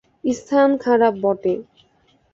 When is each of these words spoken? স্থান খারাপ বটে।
স্থান 0.31 0.69
খারাপ 0.83 1.13
বটে। 1.23 1.53